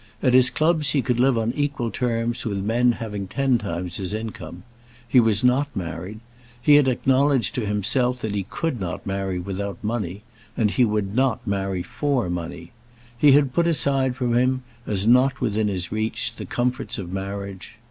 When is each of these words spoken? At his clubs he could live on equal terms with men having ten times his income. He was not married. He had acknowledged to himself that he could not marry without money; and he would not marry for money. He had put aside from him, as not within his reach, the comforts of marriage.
At 0.23 0.33
his 0.33 0.49
clubs 0.49 0.93
he 0.93 1.03
could 1.03 1.19
live 1.19 1.37
on 1.37 1.51
equal 1.51 1.91
terms 1.91 2.43
with 2.43 2.57
men 2.65 2.93
having 2.93 3.27
ten 3.27 3.59
times 3.59 3.97
his 3.97 4.15
income. 4.15 4.63
He 5.07 5.19
was 5.19 5.43
not 5.43 5.67
married. 5.75 6.21
He 6.59 6.73
had 6.77 6.87
acknowledged 6.87 7.53
to 7.53 7.67
himself 7.67 8.19
that 8.21 8.33
he 8.33 8.41
could 8.49 8.79
not 8.81 9.05
marry 9.05 9.37
without 9.37 9.77
money; 9.83 10.23
and 10.57 10.71
he 10.71 10.85
would 10.85 11.13
not 11.15 11.45
marry 11.45 11.83
for 11.83 12.31
money. 12.31 12.71
He 13.15 13.33
had 13.33 13.53
put 13.53 13.67
aside 13.67 14.15
from 14.15 14.33
him, 14.35 14.63
as 14.87 15.05
not 15.05 15.39
within 15.39 15.67
his 15.67 15.91
reach, 15.91 16.33
the 16.33 16.45
comforts 16.47 16.97
of 16.97 17.11
marriage. 17.13 17.75